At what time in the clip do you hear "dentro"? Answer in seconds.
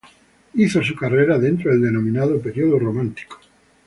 1.37-1.71